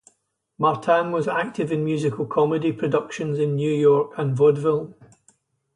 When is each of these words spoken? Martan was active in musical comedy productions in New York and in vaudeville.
Martan 0.59 1.11
was 1.11 1.27
active 1.27 1.71
in 1.71 1.85
musical 1.85 2.25
comedy 2.25 2.71
productions 2.71 3.37
in 3.37 3.55
New 3.55 3.71
York 3.71 4.13
and 4.17 4.31
in 4.31 4.35
vaudeville. 4.35 4.95